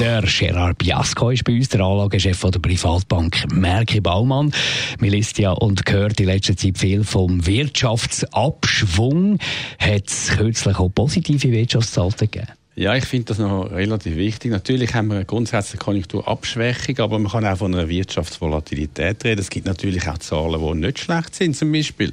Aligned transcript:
der 0.00 0.22
Gerard 0.22 0.78
Biasco 0.78 1.28
ist 1.28 1.44
bei 1.44 1.52
uns, 1.52 1.68
der 1.68 1.82
Anlagechef 1.82 2.40
der 2.40 2.58
Privatbank 2.58 3.52
Merki 3.52 4.00
Baumann. 4.00 4.50
Wir 4.98 5.10
liest 5.10 5.38
ja 5.38 5.52
und 5.52 5.84
gehört 5.84 6.18
in 6.20 6.26
letzter 6.26 6.56
Zeit 6.56 6.78
viel 6.78 7.04
vom 7.04 7.46
Wirtschaftsabschwung. 7.46 9.38
Hat 9.78 10.06
es 10.06 10.28
kürzlich 10.36 10.78
auch 10.78 10.88
positive 10.88 11.52
Wirtschaftszahlen 11.52 12.14
gegeben? 12.16 12.59
Ja, 12.76 12.94
ich 12.94 13.04
finde 13.04 13.26
das 13.26 13.38
noch 13.38 13.70
relativ 13.70 14.16
wichtig. 14.16 14.52
Natürlich 14.52 14.94
haben 14.94 15.08
wir 15.08 15.16
eine 15.16 15.24
grundsätzliche 15.24 15.78
Konjunkturabschwächung, 15.78 17.00
aber 17.00 17.18
man 17.18 17.30
kann 17.30 17.44
auch 17.44 17.58
von 17.58 17.74
einer 17.74 17.88
Wirtschaftsvolatilität 17.88 19.24
reden. 19.24 19.40
Es 19.40 19.50
gibt 19.50 19.66
natürlich 19.66 20.08
auch 20.08 20.18
Zahlen, 20.18 20.60
die 20.60 20.86
nicht 20.86 21.00
schlecht 21.00 21.34
sind. 21.34 21.56
Zum 21.56 21.72
Beispiel 21.72 22.12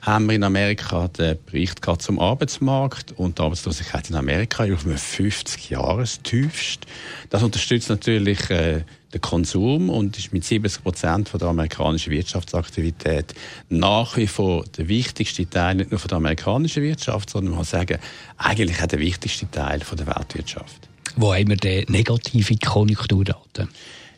haben 0.00 0.26
wir 0.26 0.36
in 0.36 0.44
Amerika 0.44 1.08
den 1.08 1.36
Bericht 1.44 1.86
zum 1.98 2.18
Arbeitsmarkt 2.18 3.12
und 3.18 3.38
die 3.38 3.42
Arbeitslosigkeit 3.42 4.08
in 4.08 4.16
Amerika 4.16 4.64
auf 4.64 4.86
einem 4.86 4.96
50-Jahres-Tiefst. 4.96 6.86
Das 7.28 7.42
unterstützt 7.42 7.90
natürlich 7.90 8.48
äh, 8.48 8.84
den 9.12 9.20
Konsum 9.20 9.88
und 9.88 10.18
ist 10.18 10.32
mit 10.32 10.44
70 10.44 10.82
Prozent 10.82 11.30
der 11.32 11.48
amerikanischen 11.48 12.12
Wirtschaftsaktivität 12.12 13.34
nach 13.68 14.16
wie 14.16 14.26
vor 14.26 14.64
der 14.76 14.88
wichtigste 14.88 15.48
Teil, 15.48 15.76
nicht 15.76 15.90
nur 15.90 16.00
von 16.00 16.08
der 16.08 16.18
amerikanischen 16.18 16.82
Wirtschaft, 16.82 17.30
sondern 17.30 17.52
man 17.52 17.60
kann 17.60 17.66
sagen, 17.66 17.98
eigentlich 18.36 18.82
auch 18.82 18.86
der 18.86 18.98
wichtigste 18.98 19.50
Teil 19.50 19.80
von 19.80 19.96
der 19.96 20.06
Weltwirtschaft. 20.08 20.88
Wo 21.16 21.34
haben 21.34 21.48
wir 21.48 21.56
denn 21.56 21.84
negative 21.88 22.56
Konjunkturdaten? 22.56 23.68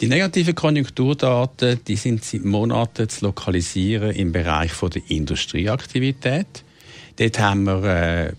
Die 0.00 0.08
negativen 0.08 0.54
Konjunkturdaten 0.54 1.80
die 1.86 1.96
sind 1.96 2.24
seit 2.24 2.44
Monaten 2.44 3.08
zu 3.08 3.26
lokalisieren 3.26 4.10
im 4.10 4.32
Bereich 4.32 4.72
von 4.72 4.90
der 4.90 5.02
Industrieaktivität. 5.08 6.64
Dort 7.16 7.38
haben 7.38 7.64
wir 7.64 7.84
äh, 7.84 8.32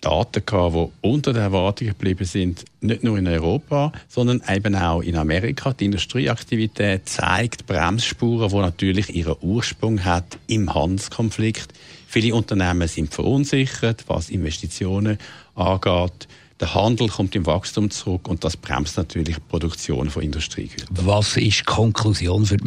Daten 0.00 0.44
gehabt, 0.44 0.74
die 0.74 1.08
unter 1.08 1.32
den 1.32 1.42
Erwartungen 1.42 1.90
geblieben 1.90 2.24
sind, 2.24 2.64
nicht 2.80 3.02
nur 3.02 3.18
in 3.18 3.26
Europa, 3.26 3.92
sondern 4.08 4.42
eben 4.48 4.74
auch 4.74 5.00
in 5.00 5.16
Amerika. 5.16 5.72
Die 5.72 5.86
Industrieaktivität 5.86 7.08
zeigt 7.08 7.66
Bremsspuren, 7.66 8.50
die 8.50 8.56
natürlich 8.56 9.14
ihren 9.14 9.36
Ursprung 9.40 10.04
hat 10.04 10.38
im 10.46 10.72
Handelskonflikt. 10.72 11.72
Viele 12.06 12.34
Unternehmen 12.34 12.88
sind 12.88 13.12
verunsichert, 13.12 14.04
was 14.06 14.30
Investitionen 14.30 15.18
angeht. 15.54 16.28
Der 16.60 16.74
Handel 16.74 17.08
kommt 17.08 17.34
im 17.34 17.44
Wachstum 17.44 17.90
zurück 17.90 18.28
und 18.28 18.42
das 18.42 18.56
bremst 18.56 18.96
natürlich 18.96 19.36
die 19.36 19.42
Produktion 19.48 20.08
von 20.08 20.22
Industriegütern. 20.22 20.88
Was 20.90 21.36
ist 21.36 21.60
die 21.60 21.64
Konklusion 21.64 22.46
für 22.46 22.56
die 22.56 22.64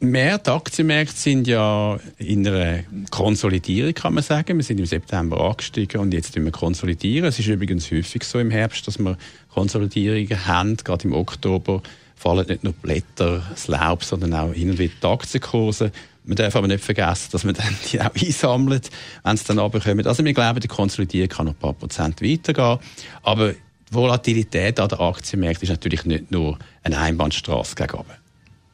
Märkte? 0.00 0.52
Aktienmärkte 0.52 1.14
sind 1.14 1.46
ja 1.46 1.98
in 2.16 2.46
einer 2.46 2.84
Konsolidierung, 3.10 3.92
kann 3.92 4.14
man 4.14 4.22
sagen. 4.22 4.56
Wir 4.56 4.64
sind 4.64 4.80
im 4.80 4.86
September 4.86 5.38
angestiegen 5.40 6.00
und 6.00 6.14
jetzt 6.14 6.34
wir 6.34 6.50
konsolidieren. 6.50 7.28
Es 7.28 7.38
ist 7.38 7.48
übrigens 7.48 7.90
häufig 7.90 8.24
so 8.24 8.38
im 8.38 8.50
Herbst, 8.50 8.86
dass 8.86 8.98
wir 8.98 9.18
Konsolidierungen 9.52 10.46
haben. 10.46 10.78
Gerade 10.78 11.04
im 11.04 11.12
Oktober 11.12 11.82
fallen 12.16 12.46
nicht 12.46 12.64
nur 12.64 12.72
Blätter, 12.72 13.42
das 13.50 13.68
Laub, 13.68 14.04
sondern 14.04 14.32
auch 14.32 14.54
hin 14.54 14.70
und 14.70 14.78
wieder 14.78 14.94
die 15.02 15.06
Aktienkurse. 15.06 15.92
Man 16.24 16.36
darf 16.36 16.56
aber 16.56 16.66
nicht 16.66 16.82
vergessen, 16.82 17.28
dass 17.32 17.44
man 17.44 17.54
dann 17.54 17.76
die 17.92 18.00
auch 18.00 18.14
einsammelt, 18.14 18.90
wenn 19.22 19.34
es 19.34 19.44
dann 19.44 19.58
runterkommt. 19.58 20.06
Also 20.06 20.24
wir 20.24 20.32
glauben, 20.32 20.60
die 20.60 20.68
Konsolidierung 20.68 21.28
kann 21.28 21.44
noch 21.44 21.52
ein 21.52 21.58
paar 21.58 21.74
Prozent 21.74 22.22
weitergehen. 22.22 22.78
Aber 23.22 23.52
die 23.52 23.58
Volatilität 23.90 24.80
an 24.80 24.88
den 24.88 24.98
Aktienmärkten 24.98 25.64
ist 25.64 25.70
natürlich 25.70 26.06
nicht 26.06 26.30
nur 26.30 26.58
eine 26.82 26.98
Einbahnstraße 26.98 27.74
gegen 27.74 27.94
oben. 27.94 28.27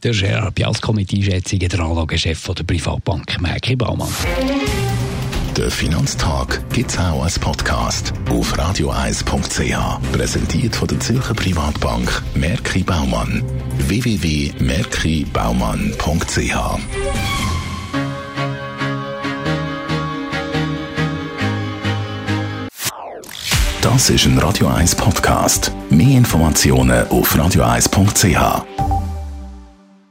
Der 0.04 0.12
Gerard 0.12 0.54
Biasco 0.54 0.92
mit 0.92 1.12
Einschätzungen 1.14 1.66
der 1.66 1.80
Anlagechef 1.80 2.46
der 2.46 2.62
Privatbank 2.62 3.40
Merki 3.40 3.74
Baumann. 3.74 4.12
Der 5.56 5.70
Finanztag 5.70 6.60
gibt 6.74 6.90
es 6.90 6.98
auch 6.98 7.22
als 7.22 7.38
Podcast 7.38 8.12
auf 8.28 8.58
radioeis.ch. 8.58 10.12
Präsentiert 10.12 10.76
von 10.76 10.88
der 10.88 11.00
Zürcher 11.00 11.32
Privatbank 11.32 12.22
Merki 12.34 12.82
Baumann. 12.82 13.42
www.merkibaumann.ch 13.78 16.54
Das 23.80 24.10
ist 24.10 24.26
ein 24.26 24.38
Radio 24.38 24.66
1 24.66 24.96
Podcast. 24.96 25.72
Mehr 25.88 26.18
Informationen 26.18 27.08
auf 27.08 27.38
radioeis.ch. 27.38 28.93